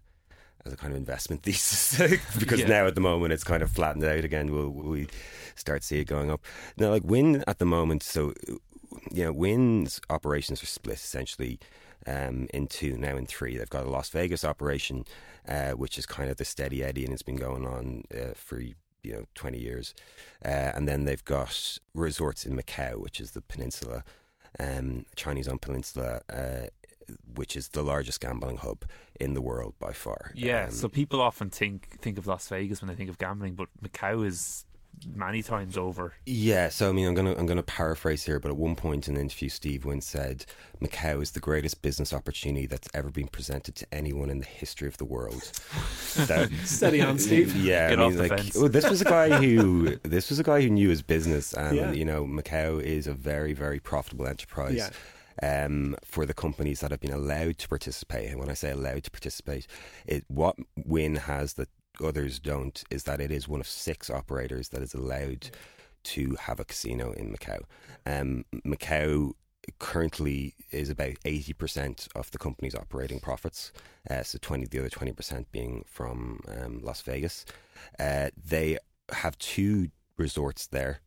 [0.65, 1.97] as a kind of investment thesis
[2.39, 2.67] because yeah.
[2.67, 4.51] now at the moment it's kind of flattened out again.
[4.51, 5.07] Will we
[5.55, 6.41] start see it going up
[6.77, 6.89] now?
[6.89, 8.33] Like Wynn at the moment, so
[9.11, 11.59] you know, Wynn's operations are split essentially
[12.07, 13.57] um, in two now in three.
[13.57, 15.05] They've got a Las Vegas operation,
[15.47, 18.61] uh, which is kind of the steady eddy, and it's been going on uh, for
[19.03, 19.93] you know twenty years,
[20.43, 24.03] uh, and then they've got resorts in Macau, which is the peninsula,
[24.59, 26.21] um, Chinese-owned peninsula.
[26.31, 26.67] Uh,
[27.33, 28.85] which is the largest gambling hub
[29.19, 30.31] in the world by far.
[30.35, 33.55] Yeah, Um, so people often think think of Las Vegas when they think of gambling,
[33.55, 34.63] but Macau is
[35.15, 36.13] many times over.
[36.25, 39.15] Yeah, so I mean, I'm gonna I'm gonna paraphrase here, but at one point in
[39.15, 40.45] an interview, Steve Wynn said
[40.81, 44.87] Macau is the greatest business opportunity that's ever been presented to anyone in the history
[44.87, 45.51] of the world.
[46.27, 47.55] That- Steady on, Steve.
[47.55, 48.57] Yeah, Get I off mean, the like fence.
[48.57, 51.75] oh, this was a guy who this was a guy who knew his business, and
[51.77, 51.91] Yeah.
[51.91, 54.75] you know, Macau is a very very profitable enterprise.
[54.75, 54.89] Yeah.
[55.41, 59.05] Um, for the companies that have been allowed to participate, and when I say allowed
[59.05, 59.67] to participate,
[60.05, 61.69] it what Wynn has that
[62.01, 65.49] others don't is that it is one of six operators that is allowed
[66.03, 67.59] to have a casino in Macau.
[68.05, 69.33] Um, Macau
[69.77, 73.71] currently is about 80% of the company's operating profits.
[74.09, 77.45] Uh, so 20, the other 20% being from um, Las Vegas.
[77.99, 78.77] Uh, they
[79.11, 81.01] have two resorts there,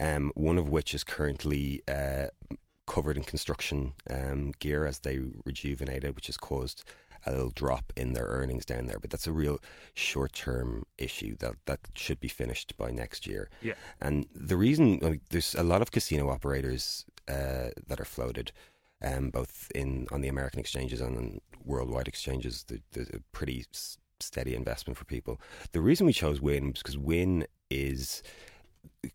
[0.00, 2.26] um, one of which is currently uh,
[2.86, 6.84] covered in construction um, gear as they rejuvenate it, which has caused
[7.28, 8.98] a little drop in their earnings down there.
[8.98, 9.58] But that's a real
[9.94, 13.50] short term issue that, that should be finished by next year.
[13.62, 13.74] Yeah.
[14.00, 18.52] And the reason like, there's a lot of casino operators uh, that are floated,
[19.02, 22.64] um, both in on the American exchanges and on worldwide exchanges.
[22.92, 25.40] There's a pretty s- steady investment for people.
[25.72, 28.22] The reason we chose Wynn was because Wynn is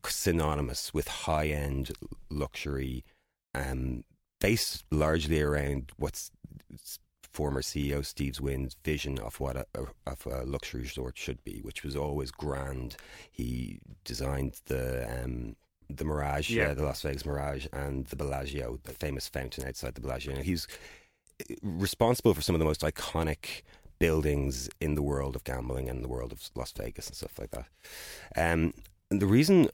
[0.05, 1.91] synonymous with high end
[2.29, 3.03] luxury,
[3.55, 4.03] um,
[4.39, 6.31] based largely around what's
[7.33, 9.65] former CEO Steve Wynn's vision of what a,
[10.05, 12.95] of a luxury resort should be, which was always grand.
[13.31, 15.55] He designed the um,
[15.89, 16.69] the Mirage, Yeah.
[16.69, 20.33] uh, the Las Vegas Mirage, and the Bellagio, the famous fountain outside the Bellagio.
[20.35, 20.67] And he's
[21.61, 23.61] responsible for some of the most iconic
[23.99, 27.51] buildings in the world of gambling and the world of Las Vegas and stuff like
[27.51, 27.67] that.
[28.35, 28.73] Um,
[29.11, 29.69] and the reason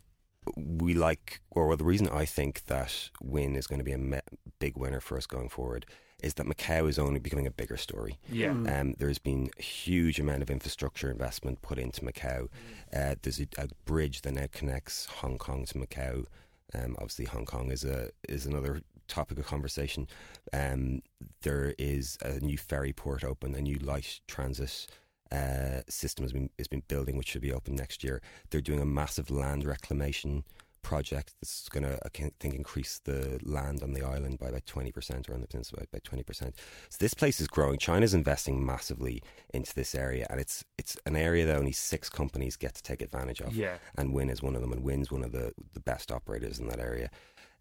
[0.56, 4.20] we like, or the reason I think that Wynn is going to be a me-
[4.60, 5.86] big winner for us going forward
[6.24, 8.18] is that Macau is only becoming a bigger story.
[8.32, 8.50] Yeah.
[8.50, 8.82] Mm.
[8.82, 12.48] Um, there's been a huge amount of infrastructure investment put into Macau.
[12.96, 16.26] Uh, there's a, a bridge that now connects Hong Kong to Macau.
[16.74, 20.08] Um, obviously, Hong Kong is a is another topic of conversation.
[20.54, 21.02] Um,
[21.42, 24.88] there is a new ferry port open, a new light transit
[25.32, 28.22] uh, system has been has been building, which should be open next year.
[28.50, 30.44] They're doing a massive land reclamation
[30.82, 35.30] project that's going to, I think, increase the land on the island by about 20%
[35.30, 36.54] or on the peninsula by, by 20%.
[36.90, 37.78] So this place is growing.
[37.78, 39.22] China's investing massively
[39.54, 43.02] into this area, and it's it's an area that only six companies get to take
[43.02, 43.56] advantage of.
[43.56, 43.78] Yeah.
[43.98, 46.68] And Wynn is one of them, and Wynn's one of the, the best operators in
[46.68, 47.10] that area.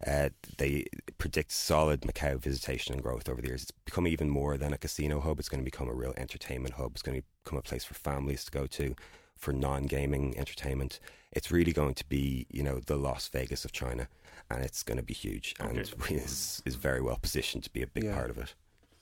[0.05, 0.85] Uh, they
[1.17, 3.63] predict solid Macau visitation and growth over the years.
[3.63, 5.39] It's become even more than a casino hub.
[5.39, 6.91] It's going to become a real entertainment hub.
[6.93, 8.95] It's going to become a place for families to go to
[9.39, 10.99] for non-gaming entertainment.
[11.31, 14.07] It's really going to be, you know, the Las Vegas of China,
[14.49, 15.55] and it's going to be huge.
[15.59, 16.15] And Okay.
[16.25, 18.15] is is very well positioned to be a big Yeah.
[18.15, 18.53] part of it.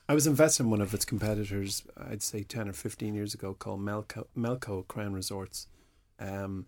[0.09, 3.53] I was invested in one of its competitors, I'd say 10 or 15 years ago,
[3.53, 5.67] called Melco, Melco Crown Resorts.
[6.19, 6.67] Um,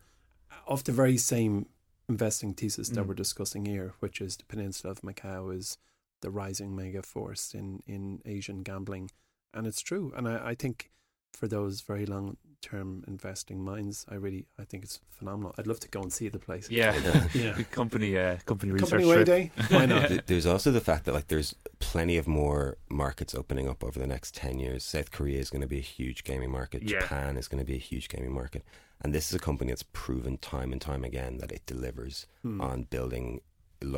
[0.68, 1.68] of the very same
[2.10, 3.08] investing thesis that Mm.
[3.08, 5.78] we're discussing here, which is the peninsula of Macau is
[6.22, 9.10] the rising mega force in, in Asian gambling.
[9.54, 10.12] And it's true.
[10.16, 10.92] And I, I think
[11.34, 15.54] for those very long term investing minds, I really I think it's phenomenal.
[15.58, 16.70] I'd love to go and see the place.
[16.70, 16.96] Yeah.
[17.34, 17.54] Yeah.
[17.58, 19.26] Good company, uh, company research Company way trip.
[19.28, 19.52] day?
[19.70, 20.08] Why not?
[20.10, 23.98] Th- There's also the fact that like there's plenty of more markets opening up over
[24.00, 24.84] the next ten years.
[24.84, 26.84] South Korea is going to be a huge gaming market.
[26.84, 27.00] Yeah.
[27.00, 28.64] Japan is going to be a huge gaming market,
[29.02, 32.62] and this is a company that's proven time and time again that it delivers Hmm.
[32.62, 33.42] on building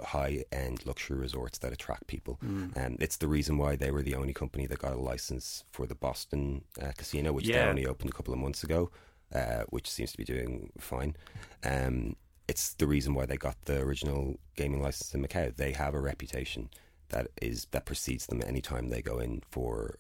[0.04, 2.39] high end luxury resorts that attract people.
[2.44, 2.76] Mm.
[2.76, 5.86] And it's the reason why they were the only company that got a license for
[5.86, 8.91] the Boston uh, casino, which they only opened a couple of months ago,
[9.34, 11.15] uh, which seems to be doing fine.
[11.63, 12.15] Um,
[12.48, 15.56] it's the reason why they got the original gaming license in Macau.
[15.56, 16.70] They have a reputation
[17.10, 19.96] that is that precedes them anytime they go in for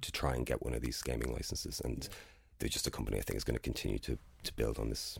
[0.00, 2.08] to try and get one of these gaming licenses, and
[2.58, 5.18] they're just a company I think is going to continue to to build on this.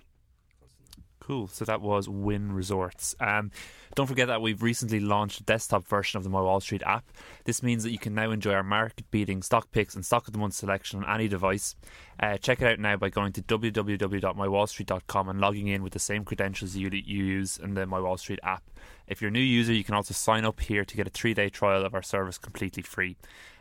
[1.26, 1.48] Cool.
[1.48, 3.16] So that was Wynn Resorts.
[3.18, 3.50] Um,
[3.96, 7.10] don't forget that we've recently launched a desktop version of the My Wall Street app.
[7.42, 10.34] This means that you can now enjoy our market beating stock picks and stock of
[10.34, 11.74] the month selection on any device.
[12.20, 16.24] Uh, check it out now by going to www.mywallstreet.com and logging in with the same
[16.24, 18.62] credentials you, you use in the My Wall Street app.
[19.08, 21.34] If you're a new user, you can also sign up here to get a three
[21.34, 23.16] day trial of our service completely free.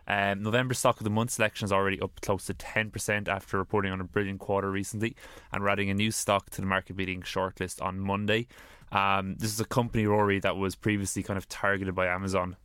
[0.08, 3.92] Um, November stock of the month selection is already up close to 10% after reporting
[3.92, 5.16] on a brilliant quarter recently,
[5.52, 8.48] and we're adding a new stock to the market beating shortlist on Monday.
[8.92, 12.56] Um, this is a company, Rory, that was previously kind of targeted by Amazon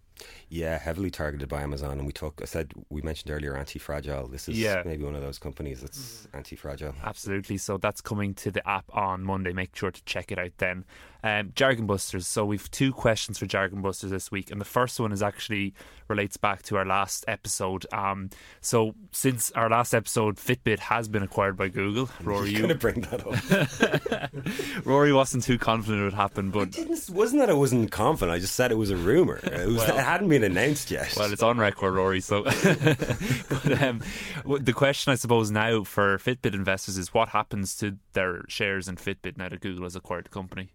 [0.48, 1.98] yeah, heavily targeted by Amazon.
[1.98, 4.26] And we talked, I said, we mentioned earlier anti fragile.
[4.28, 4.82] This is yeah.
[4.84, 6.94] maybe one of those companies that's anti fragile.
[7.04, 7.56] Absolutely.
[7.56, 9.52] So that's coming to the app on Monday.
[9.52, 10.84] Make sure to check it out then.
[11.22, 12.26] Um, Jargon Busters.
[12.26, 15.74] So we've two questions for Jargon Busters this week, and the first one is actually
[16.08, 17.86] relates back to our last episode.
[17.92, 18.30] Um,
[18.60, 22.10] so since our last episode, Fitbit has been acquired by Google.
[22.22, 24.84] Rory, you going to bring that up?
[24.84, 28.34] Rory wasn't too confident it would happen, but it wasn't that I wasn't confident.
[28.34, 29.38] I just said it was a rumor.
[29.42, 31.14] It, was, well, it hadn't been announced yet.
[31.16, 32.20] Well, it's on record, Rory.
[32.20, 34.02] So, but um,
[34.44, 38.96] the question I suppose now for Fitbit investors is what happens to their shares in
[38.96, 40.70] Fitbit now that Google has acquired the company.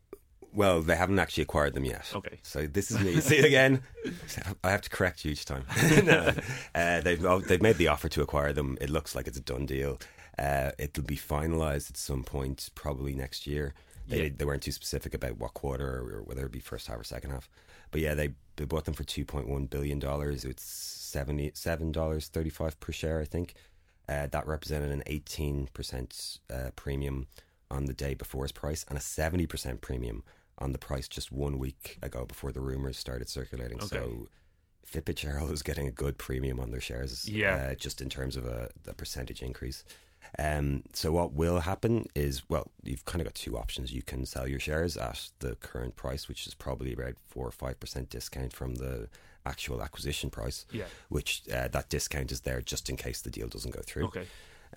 [0.55, 2.09] Well, they haven't actually acquired them yet.
[2.15, 2.39] Okay.
[2.41, 3.19] So this is me.
[3.19, 3.83] See again.
[4.63, 5.65] I have to correct you each time.
[6.03, 6.33] no,
[6.73, 8.77] uh, they've oh, they've made the offer to acquire them.
[8.79, 9.99] It looks like it's a done deal.
[10.39, 13.73] Uh, it'll be finalised at some point, probably next year.
[14.07, 14.29] They yeah.
[14.35, 17.31] they weren't too specific about what quarter or whether it be first half or second
[17.31, 17.49] half.
[17.91, 20.45] But yeah, they they bought them for two point one billion dollars.
[20.45, 23.55] It's seventy seven dollars thirty five per share, I think.
[24.07, 27.27] Uh, that represented an eighteen percent uh, premium
[27.71, 30.23] on the day before's price and a seventy percent premium
[30.57, 33.77] on the price just one week ago before the rumors started circulating.
[33.77, 33.87] Okay.
[33.87, 34.27] So
[34.89, 38.45] Fitbit shareholders getting a good premium on their shares, yeah, uh, just in terms of
[38.45, 39.83] a, a percentage increase.
[40.39, 43.93] Um, so what will happen is, well, you've kind of got two options.
[43.93, 47.51] You can sell your shares at the current price, which is probably about four or
[47.51, 49.09] five percent discount from the
[49.45, 50.65] actual acquisition price.
[50.71, 54.05] Yeah, which uh, that discount is there just in case the deal doesn't go through.
[54.05, 54.25] Okay.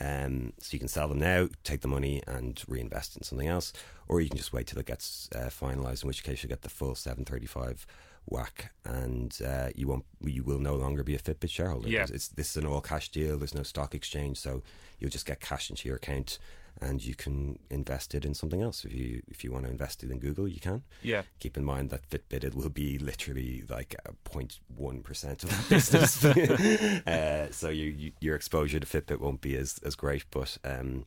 [0.01, 3.73] Um, so you can sell them now, take the money, and reinvest in something else,
[4.07, 6.03] or you can just wait till it gets uh, finalised.
[6.03, 7.87] In which case, you get the full seven thirty five
[8.31, 11.89] whack, and uh, you won't, you will no longer be a Fitbit shareholder.
[11.89, 12.07] Yeah.
[12.09, 13.39] It's, this is an all cash deal.
[13.39, 14.63] There's no stock exchange, so
[14.99, 16.39] you'll just get cash into your account
[16.81, 18.85] and you can invest it in something else.
[18.85, 20.83] If you if you want to invest it in Google, you can.
[21.03, 21.23] Yeah.
[21.41, 25.69] Keep in mind that Fitbit it will be literally like a 0.1 percent of that
[25.69, 26.25] business,
[27.07, 30.25] uh, so you, you, your exposure to Fitbit won't be as as great.
[30.31, 31.07] But um,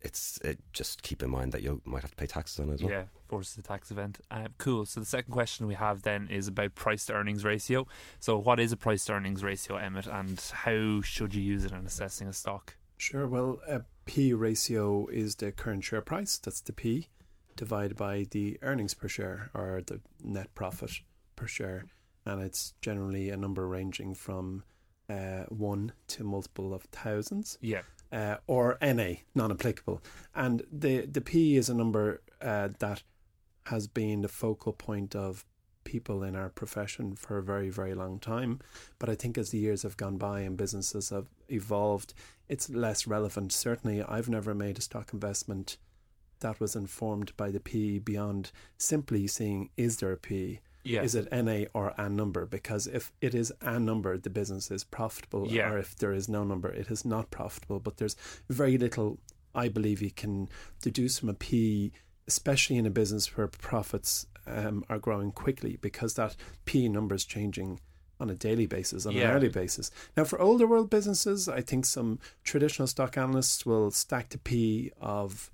[0.00, 2.74] it's it, just keep in mind that you might have to pay taxes on it
[2.74, 2.92] as well.
[2.92, 4.20] Yeah, forces the tax event.
[4.30, 4.86] Uh, cool.
[4.86, 7.86] So the second question we have then is about price to earnings ratio.
[8.20, 11.72] So what is a price to earnings ratio, Emmett, and how should you use it
[11.72, 12.76] in assessing a stock?
[12.96, 13.26] Sure.
[13.26, 16.38] Well, a P ratio is the current share price.
[16.38, 17.08] That's the P
[17.56, 20.90] divided by the earnings per share or the net profit
[21.36, 21.84] per share,
[22.24, 24.62] and it's generally a number ranging from
[25.10, 27.58] uh, one to multiple of thousands.
[27.60, 30.02] Yeah uh, or NA, non-applicable.
[30.34, 33.02] And the the P is a number uh, that
[33.66, 35.44] has been the focal point of
[35.84, 38.60] people in our profession for a very very long time.
[38.98, 42.14] But I think as the years have gone by and businesses have evolved,
[42.48, 43.52] it's less relevant.
[43.52, 45.78] Certainly, I've never made a stock investment
[46.40, 51.02] that was informed by the P beyond simply seeing is there a P yeah.
[51.02, 52.46] Is it NA or a number?
[52.46, 55.46] Because if it is a number, the business is profitable.
[55.48, 55.70] Yeah.
[55.70, 57.78] Or if there is no number, it is not profitable.
[57.78, 58.16] But there's
[58.48, 59.18] very little,
[59.54, 60.48] I believe, you can
[60.80, 61.92] deduce from a P,
[62.26, 67.24] especially in a business where profits um, are growing quickly, because that P number is
[67.24, 67.78] changing
[68.18, 69.22] on a daily basis, on yeah.
[69.22, 69.90] an hourly basis.
[70.16, 74.90] Now, for older world businesses, I think some traditional stock analysts will stack the P
[75.00, 75.50] of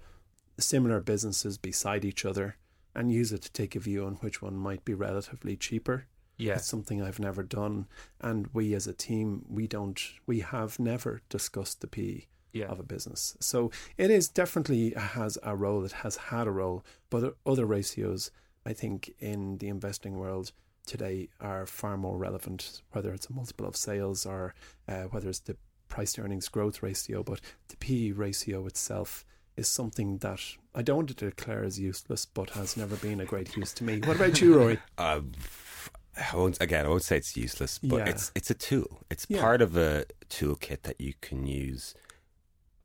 [0.58, 2.56] similar businesses beside each other
[2.98, 6.06] and use it to take a view on which one might be relatively cheaper.
[6.36, 6.54] Yeah.
[6.54, 7.86] It's something I've never done.
[8.20, 12.66] And we as a team, we don't, we have never discussed the P yeah.
[12.66, 13.36] of a business.
[13.38, 18.32] So it is definitely has a role, it has had a role, but other ratios,
[18.66, 20.50] I think, in the investing world
[20.84, 24.54] today are far more relevant, whether it's a multiple of sales or
[24.88, 25.56] uh, whether it's the
[25.88, 27.22] price to earnings growth ratio.
[27.22, 29.24] But the P ratio itself
[29.56, 30.40] is something that
[30.78, 33.84] I don't want to declare as useless, but has never been a great use to
[33.84, 33.98] me.
[33.98, 34.78] What about you, Rory?
[34.96, 35.22] Uh,
[36.32, 38.10] I won't, again, I won't say it's useless, but yeah.
[38.10, 39.00] it's it's a tool.
[39.10, 39.40] It's yeah.
[39.40, 41.94] part of a toolkit that you can use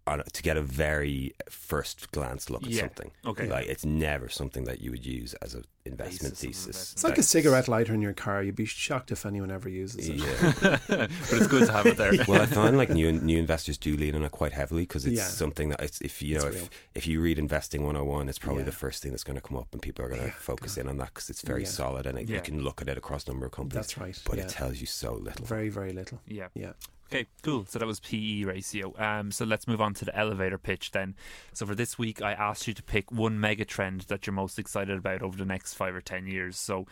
[0.06, 2.82] on to get a very first glance look at yeah.
[2.82, 3.12] something.
[3.26, 6.94] Okay, like it's never something that you would use as an investment thesis.
[6.94, 8.44] It's like a cigarette lighter in your car.
[8.44, 10.16] You'd be shocked if anyone ever uses it.
[10.16, 12.13] Yeah, but it's good to have it there.
[12.28, 15.18] well, I find like new new investors do lean on it quite heavily because it's
[15.18, 15.28] yeah.
[15.28, 18.66] something that it's, if you know if, if you read Investing 101, it's probably yeah.
[18.66, 20.82] the first thing that's going to come up, and people are going to focus God.
[20.82, 23.26] in on that because it's very solid and it, you can look at it across
[23.26, 23.76] a number of companies.
[23.76, 24.22] That's right.
[24.26, 25.45] But it tells you so little.
[25.45, 26.20] Very very little.
[26.28, 26.47] Yeah.
[26.54, 26.74] Yeah.
[27.14, 27.64] Okay, cool.
[27.66, 28.91] So that was PE ratio.
[28.97, 31.14] Um, so let's move on to the elevator pitch then.
[31.53, 34.57] So for this week, I asked you to pick one mega trend that you're most
[34.57, 36.57] excited about over the next five or ten years.
[36.57, 36.88] So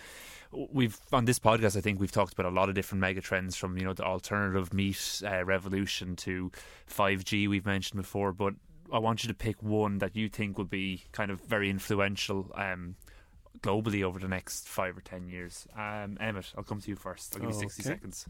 [0.52, 3.56] we've on this podcast, I think we've talked about a lot of different mega trends
[3.56, 6.52] from you know the alternative meat uh, revolution to
[6.88, 8.54] 5G we've mentioned before, but
[8.94, 12.52] I want you to pick one that you think will be kind of very influential.
[12.54, 12.96] Um,
[13.60, 15.68] globally over the next five or ten years.
[15.78, 17.36] Um, Emmett, I'll come to you first.
[17.36, 17.90] I'll give you 60 Okay.
[17.96, 18.26] seconds.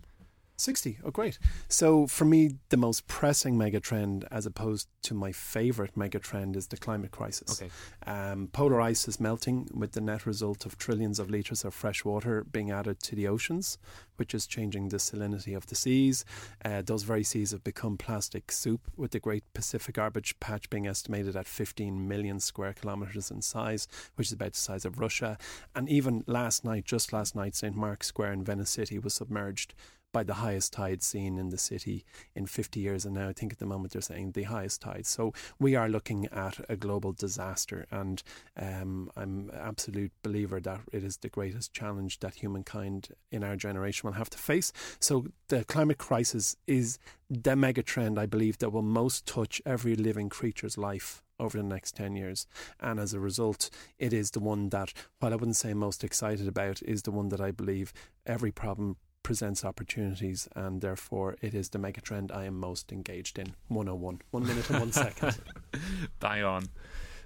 [0.62, 1.00] 60.
[1.04, 1.40] Oh, great.
[1.68, 6.78] So, for me, the most pressing megatrend, as opposed to my favourite megatrend, is the
[6.78, 7.62] climate crisis.
[7.62, 7.72] Okay.
[8.06, 12.06] Um, polar ice is melting, with the net result of trillions of litres of fresh
[12.06, 13.78] water being added to the oceans,
[14.18, 16.24] which is changing the salinity of the seas.
[16.64, 20.88] Uh, those very seas have become plastic soup, with the Great Pacific Garbage Patch being
[20.88, 25.38] estimated at 15 million square kilometres in size, which is about the size of Russia.
[25.76, 27.76] And even last night, just last night, St.
[27.76, 29.74] Mark's Square in Venice City was submerged
[30.12, 32.06] by the highest tide seen in the city
[32.36, 33.06] in 50 years.
[33.06, 35.06] And now I think at the moment they're saying the highest tide.
[35.06, 37.86] So we are looking at a global disaster.
[37.92, 38.22] And
[38.58, 43.56] um, I'm an absolute believer that it is the greatest challenge that humankind in our
[43.56, 44.72] generation will have to face.
[45.00, 47.00] So the climate crisis is
[47.30, 51.64] the mega trend, I believe, that will most touch every living creature's life over the
[51.64, 52.48] next 10 years.
[52.80, 56.48] And as a result, it is the one that, while I wouldn't say most excited
[56.48, 57.94] about, is the one that I believe
[58.26, 63.40] every problem presents opportunities and therefore it is the mega trend I am most engaged
[63.40, 63.54] in.
[63.68, 64.22] 101.
[64.32, 65.38] One minute and one second.
[66.20, 66.68] Bang on.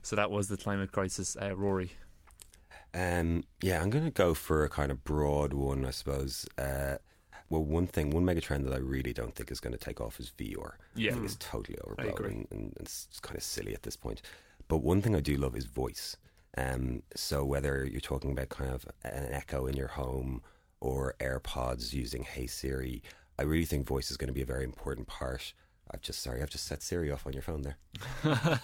[0.01, 1.35] So that was the climate crisis.
[1.41, 1.91] Uh, Rory.
[2.93, 6.45] Um, yeah, I'm going to go for a kind of broad one, I suppose.
[6.57, 6.95] Uh,
[7.49, 9.99] well, one thing, one mega trend that I really don't think is going to take
[9.99, 10.73] off is VR.
[10.95, 11.11] Yeah.
[11.11, 12.09] I think it's totally agree.
[12.09, 14.21] overblown and, and it's kind of silly at this point.
[14.67, 16.17] But one thing I do love is voice.
[16.57, 20.41] Um, so whether you're talking about kind of an echo in your home
[20.85, 23.01] or AirPods using Hey Siri,
[23.39, 25.53] I really think voice is going to be a very important part.
[25.91, 27.77] I've just sorry, I've just set Siri off on your phone there,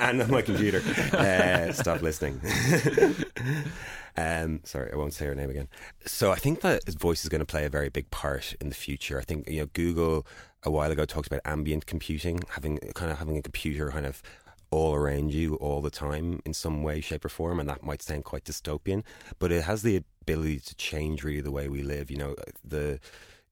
[0.00, 0.82] and on my computer.
[1.12, 2.40] Uh, stop listening.
[4.16, 5.68] um, sorry, I won't say her name again.
[6.04, 8.74] So I think that voice is going to play a very big part in the
[8.74, 9.18] future.
[9.18, 10.26] I think you know Google
[10.62, 14.22] a while ago talked about ambient computing, having kind of having a computer kind of
[14.72, 18.02] all around you all the time in some way, shape, or form, and that might
[18.02, 19.04] sound quite dystopian,
[19.38, 22.10] but it has the ability to change really the way we live.
[22.10, 22.98] You know, the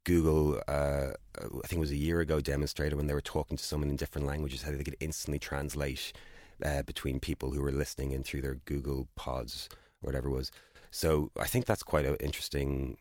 [0.05, 3.62] Google, uh, I think it was a year ago, demonstrated when they were talking to
[3.62, 6.12] someone in different languages how they could instantly translate
[6.64, 9.68] uh, between people who were listening in through their Google Pods
[10.03, 10.51] or whatever it was.
[10.91, 12.97] So I think that's quite an interesting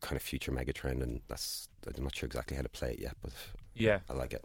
[0.00, 3.16] kind of future megatrend, and that's I'm not sure exactly how to play it yet,
[3.20, 3.32] but
[3.74, 3.98] Yeah.
[4.08, 4.44] I like it.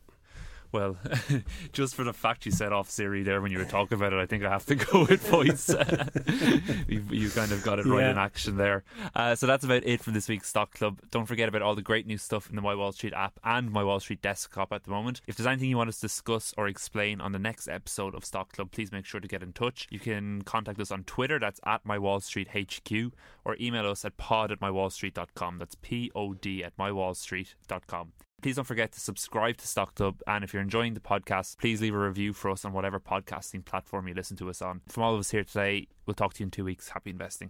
[0.71, 0.97] Well,
[1.73, 4.19] just for the fact you set off Siri there when you were talking about it,
[4.19, 5.69] I think I have to go with voice.
[6.87, 8.11] you, you kind of got it right Yeah.
[8.11, 8.83] in action there.
[9.15, 10.99] Uh, so that's about it for this week's Stock Club.
[11.09, 13.71] Don't forget about all the great new stuff in the My Wall Street app and
[13.71, 15.21] My Wall Street desktop at the moment.
[15.27, 18.23] If there's anything you want us to discuss or explain on the next episode of
[18.23, 19.87] Stock Club, please make sure to get in touch.
[19.89, 23.11] You can contact us on Twitter, that's at My Wall Street HQ,
[23.43, 25.57] or email us at pod at mywallstreet.com.
[25.57, 28.11] That's P O D at mywallstreet.com.
[28.41, 30.21] Please don't forget to subscribe to Stock Club.
[30.25, 33.65] And if you're enjoying the podcast, please leave a review for us on whatever podcasting
[33.65, 34.81] platform you listen to us on.
[34.87, 36.89] From all of us here today, we'll talk to you in two weeks.
[36.89, 37.49] Happy investing.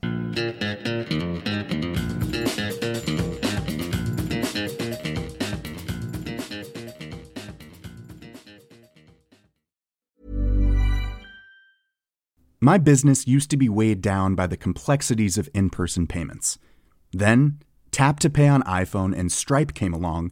[12.61, 16.57] My business used to be weighed down by the complexities of in person payments.
[17.11, 17.59] Then,
[17.91, 20.31] Tap to Pay on iPhone and Stripe came along